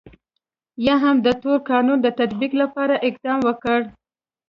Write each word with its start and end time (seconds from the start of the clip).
یا 0.85 0.95
هم 1.03 1.15
د 1.25 1.27
تور 1.41 1.59
قانون 1.69 1.97
د 2.01 2.07
تطبیق 2.19 2.51
لپاره 2.61 2.95
اقدام 3.07 3.39
وکړ. 3.47 3.79